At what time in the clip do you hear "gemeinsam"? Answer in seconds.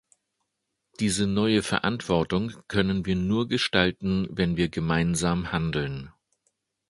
4.67-5.51